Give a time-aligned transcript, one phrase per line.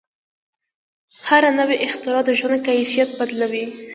[1.27, 3.65] هره نوې اختراع د ژوند کیفیت بدلوي.